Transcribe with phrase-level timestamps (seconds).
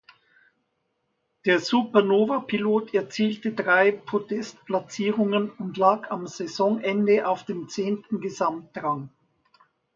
[1.45, 9.09] Der Super Nova-Pilot erzielte drei Podest-Platzierungen und lag am Saisonende auf dem zehnten Gesamtrang.